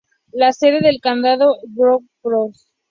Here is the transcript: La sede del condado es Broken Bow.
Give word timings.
La 0.33 0.51
sede 0.51 0.79
del 0.79 0.99
condado 0.99 1.57
es 1.63 1.75
Broken 1.75 2.09
Bow. 2.23 2.51